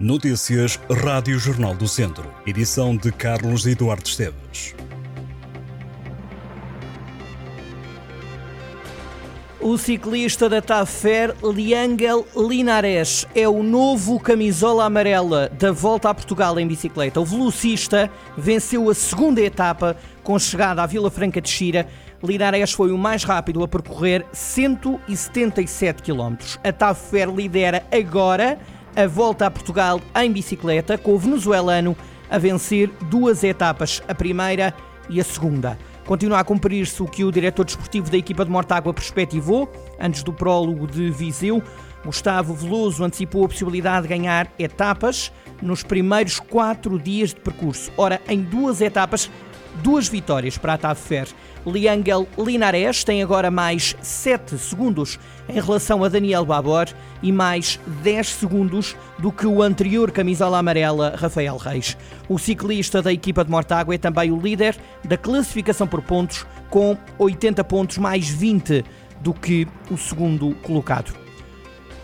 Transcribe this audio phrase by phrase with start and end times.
[0.00, 2.32] Notícias Rádio Jornal do Centro.
[2.46, 4.74] Edição de Carlos Eduardo Esteves.
[9.60, 16.58] O ciclista da Tafer, Liangel Linares, é o novo camisola amarela da volta a Portugal
[16.58, 17.20] em bicicleta.
[17.20, 21.86] O velocista venceu a segunda etapa com chegada à Vila Franca de Xira.
[22.24, 26.36] Linares foi o mais rápido a percorrer 177 km.
[26.64, 28.58] A Tafer lidera agora
[28.96, 31.96] a volta a Portugal em bicicleta, com o venezuelano
[32.30, 34.74] a vencer duas etapas, a primeira
[35.08, 35.78] e a segunda.
[36.06, 40.32] Continua a cumprir-se o que o diretor desportivo da equipa de Mortágua perspectivou antes do
[40.32, 41.62] prólogo de Viseu.
[42.04, 47.92] Gustavo Veloso antecipou a possibilidade de ganhar etapas nos primeiros quatro dias de percurso.
[47.96, 49.30] Ora, em duas etapas,
[49.76, 51.28] duas vitórias para a Tafer.
[51.66, 56.86] Liangel Linares tem agora mais 7 segundos em relação a Daniel Babor
[57.22, 61.96] e mais 10 segundos do que o anterior camisola amarela Rafael Reis.
[62.28, 66.96] O ciclista da equipa de Mortágua é também o líder da classificação por pontos com
[67.18, 68.84] 80 pontos mais 20
[69.20, 71.29] do que o segundo colocado.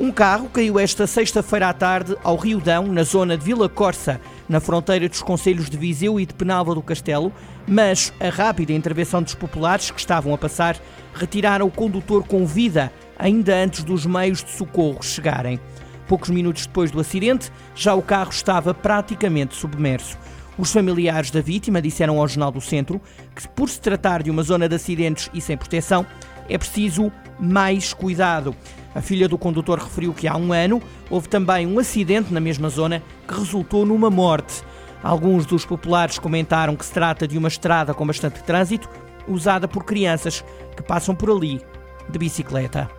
[0.00, 4.18] Um carro caiu esta sexta-feira à tarde ao Rio Dão, na zona de Vila Corça,
[4.48, 7.30] na fronteira dos Conselhos de Viseu e de Penalva do Castelo,
[7.68, 10.78] mas a rápida intervenção dos populares que estavam a passar
[11.12, 15.60] retiraram o condutor com vida ainda antes dos meios de socorro chegarem.
[16.08, 20.16] Poucos minutos depois do acidente, já o carro estava praticamente submerso.
[20.56, 23.02] Os familiares da vítima disseram ao Jornal do Centro
[23.36, 26.06] que, por se tratar de uma zona de acidentes e sem proteção,
[26.50, 28.54] é preciso mais cuidado.
[28.94, 32.68] A filha do condutor referiu que há um ano houve também um acidente na mesma
[32.68, 34.62] zona que resultou numa morte.
[35.02, 38.88] Alguns dos populares comentaram que se trata de uma estrada com bastante trânsito,
[39.26, 40.44] usada por crianças
[40.76, 41.60] que passam por ali
[42.08, 42.90] de bicicleta.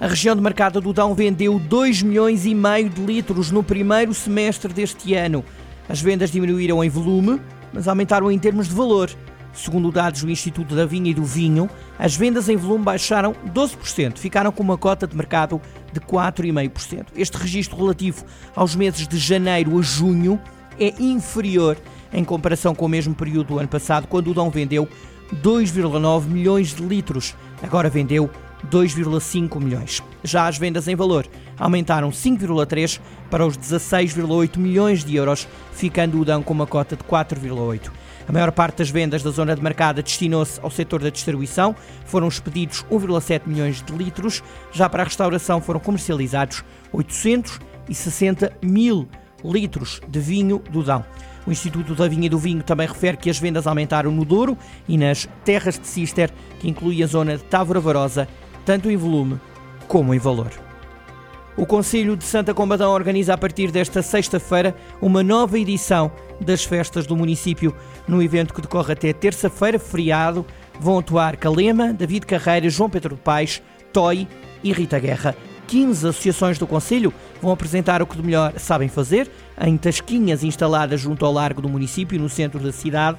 [0.00, 4.12] A região de Mercado do Dão vendeu 2 milhões e meio de litros no primeiro
[4.12, 5.44] semestre deste ano.
[5.88, 7.40] As vendas diminuíram em volume,
[7.72, 9.10] mas aumentaram em termos de valor.
[9.56, 11.68] Segundo dados do Instituto da Vinha e do Vinho,
[11.98, 15.60] as vendas em volume baixaram 12%, ficaram com uma cota de mercado
[15.92, 17.06] de 4,5%.
[17.16, 18.24] Este registro relativo
[18.54, 20.38] aos meses de janeiro a junho
[20.78, 21.78] é inferior
[22.12, 24.86] em comparação com o mesmo período do ano passado, quando o Dom vendeu
[25.42, 27.34] 2,9 milhões de litros.
[27.62, 28.30] Agora vendeu
[28.70, 30.02] 2,5 milhões.
[30.22, 31.26] Já as vendas em valor
[31.58, 33.00] aumentaram 5,3
[33.30, 37.90] para os 16,8 milhões de euros, ficando o Dão com uma cota de 4,8.
[38.28, 42.26] A maior parte das vendas da zona de mercado destinou-se ao setor da distribuição, foram
[42.26, 44.42] expedidos 1,7 milhões de litros,
[44.72, 49.08] já para a restauração foram comercializados 860 mil
[49.44, 51.04] litros de vinho do Dão.
[51.46, 54.58] O Instituto da Vinha e do Vinho também refere que as vendas aumentaram no Douro
[54.88, 58.26] e nas terras de Cister, que inclui a zona de Távora Varosa,
[58.64, 59.40] tanto em volume
[59.86, 60.65] como em valor.
[61.56, 67.06] O Conselho de Santa Combadão organiza a partir desta sexta-feira uma nova edição das festas
[67.06, 67.74] do município.
[68.06, 70.44] No evento que decorre até terça-feira, feriado,
[70.78, 74.28] vão atuar Calema, David Carreira, João Pedro de Pais, Toy
[74.62, 75.34] e Rita Guerra.
[75.66, 81.00] 15 associações do Conselho vão apresentar o que de melhor sabem fazer em tasquinhas instaladas
[81.00, 83.16] junto ao largo do município, no centro da cidade.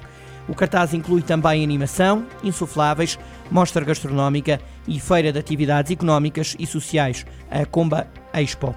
[0.48, 3.18] O cartaz inclui também animação, insufláveis,
[3.50, 8.06] mostra gastronómica e feira de atividades económicas e sociais, a Comba
[8.40, 8.74] Expo.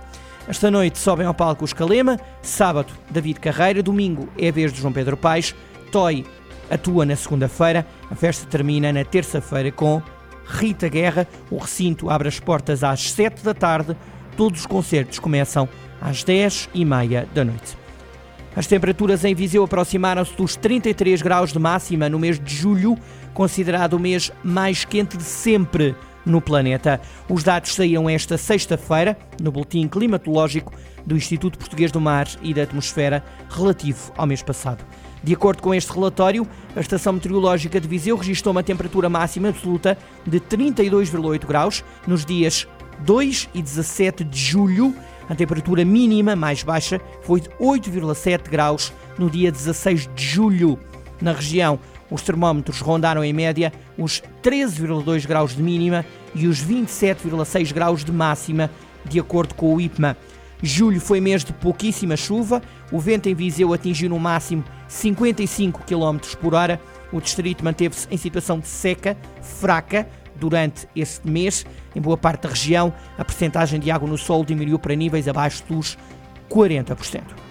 [0.48, 4.82] Esta noite sobem ao palco os Calema, sábado David Carreira, domingo é a vez de
[4.82, 5.56] João Pedro Paes,
[5.92, 6.26] Toy
[6.70, 10.02] atua na segunda-feira, a festa termina na terça-feira com
[10.46, 11.28] Rita Guerra.
[11.50, 13.96] O recinto abre as portas às 7 da tarde,
[14.38, 15.68] todos os concertos começam
[16.00, 17.78] às 10 e meia da noite.
[18.56, 22.98] As temperaturas em Viseu aproximaram-se dos 33 graus de máxima no mês de julho,
[23.34, 25.96] considerado o mês mais quente de sempre
[26.26, 27.02] no planeta.
[27.30, 30.74] Os dados saíram esta sexta-feira no Boletim Climatológico
[31.06, 34.84] do Instituto Português do Mar e da Atmosfera, relativo ao mês passado.
[35.24, 39.98] De acordo com este relatório, a Estação Meteorológica de Viseu registrou uma temperatura máxima absoluta
[40.26, 42.68] de 32,8 graus nos dias
[43.02, 44.96] 2 e 17 de julho.
[45.30, 50.80] A temperatura mínima mais baixa foi de 8,7 graus no dia 16 de julho.
[51.22, 51.80] Na região,
[52.12, 56.06] os termómetros rondaram em média os 13,2 graus de mínima
[56.36, 58.70] e os 27,6 graus de máxima,
[59.06, 60.18] de acordo com o IPMA.
[60.62, 62.62] Julho foi mês de pouquíssima chuva,
[62.92, 66.80] o vento em Viseu atingiu no máximo 55 km por hora.
[67.12, 71.66] O distrito manteve-se em situação de seca fraca durante este mês.
[71.96, 75.64] Em boa parte da região, a percentagem de água no solo diminuiu para níveis abaixo
[75.68, 75.98] dos
[76.50, 77.51] 40%.